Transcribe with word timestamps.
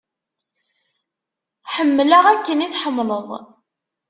Ḥemmleɣ 1.73 2.23
akken 2.33 2.63
i 2.65 2.67
tḥemmleḍ. 2.73 3.29